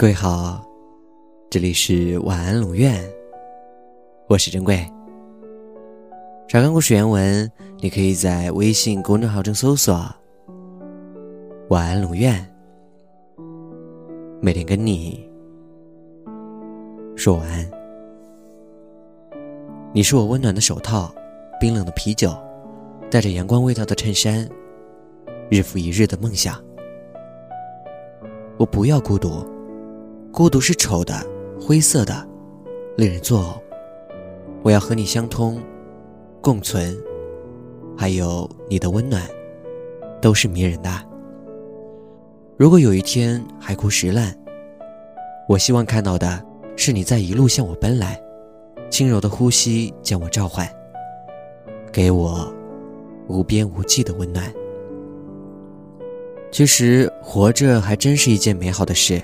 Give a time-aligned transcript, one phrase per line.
[0.00, 0.64] 各位好，
[1.50, 3.04] 这里是晚安龙院，
[4.28, 4.78] 我是珍贵。
[6.48, 10.02] 查看故事原文，你可以在微信公众号中搜索
[11.68, 12.34] “晚安龙院”，
[14.40, 15.22] 每天跟你
[17.14, 17.70] 说晚安。
[19.92, 21.14] 你是我温暖的手套，
[21.60, 22.34] 冰冷的啤酒，
[23.10, 24.48] 带着阳光味道的衬衫，
[25.50, 26.58] 日复一日的梦想。
[28.56, 29.44] 我不要孤独。
[30.32, 31.14] 孤独是丑的、
[31.60, 32.26] 灰色的、
[32.96, 33.60] 令人作呕。
[34.62, 35.60] 我要和你相通、
[36.40, 36.96] 共存，
[37.96, 39.22] 还有你的温暖，
[40.20, 40.90] 都是迷人的。
[42.56, 44.32] 如果有一天海枯石烂，
[45.48, 46.42] 我希望看到的
[46.76, 48.18] 是你在一路向我奔来，
[48.88, 50.68] 轻柔的呼吸将我召唤，
[51.92, 52.50] 给我
[53.26, 54.50] 无边无际的温暖。
[56.52, 59.20] 其实活着还真是一件美好的事。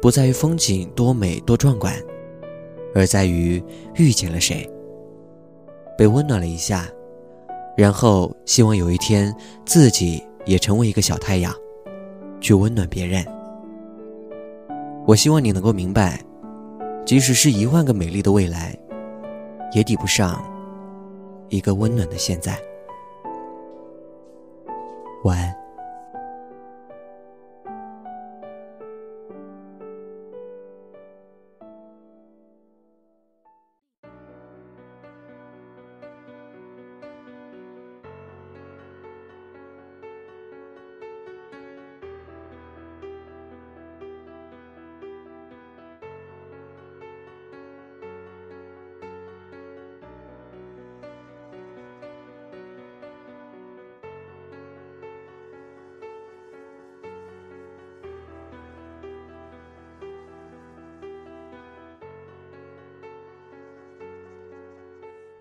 [0.00, 1.92] 不在于风景多美多壮观，
[2.94, 3.62] 而在于
[3.96, 4.68] 遇见了谁，
[5.96, 6.86] 被温暖了一下，
[7.76, 9.34] 然后希望有一天
[9.66, 11.52] 自己也成为一个小太阳，
[12.40, 13.26] 去温暖别人。
[15.06, 16.22] 我希望你能够明白，
[17.04, 18.78] 即使是一万个美丽的未来，
[19.72, 20.40] 也抵不上
[21.48, 22.56] 一个温暖的现在。
[25.24, 25.67] 晚安。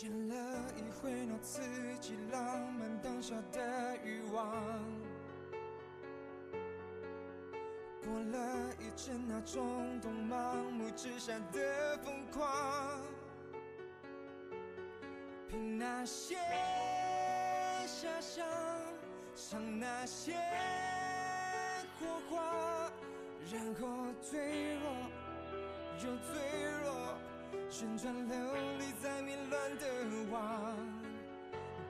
[0.00, 0.34] 见了
[0.76, 1.60] 一回那刺
[2.00, 4.80] 激浪漫当下的欲望，
[8.04, 13.02] 过了一阵那冲动盲目之下的疯狂，
[15.48, 16.36] 凭那些
[17.84, 18.46] 遐想，
[19.34, 20.36] 想那些
[21.98, 22.88] 火花，
[23.52, 24.92] 然后脆弱
[26.04, 26.38] 又脆
[26.70, 26.77] 弱。
[27.70, 28.36] 旋转流
[28.78, 29.86] 离在迷乱的
[30.32, 30.74] 网，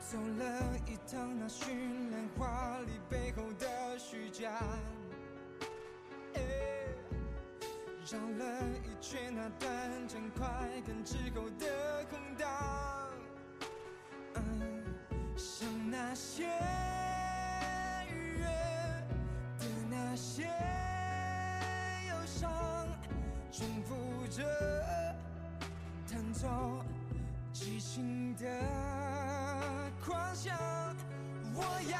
[0.00, 1.68] 走了一趟那绚
[2.10, 4.50] 烂华丽背后的虚假，
[8.10, 10.46] 绕了一圈那短暂快
[10.86, 12.48] 感之后的空荡，
[26.36, 26.48] 走
[27.50, 28.44] 激情的
[30.04, 30.54] 狂想，
[31.54, 31.96] 我要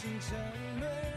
[0.00, 0.38] 心沉
[0.78, 1.07] 沦，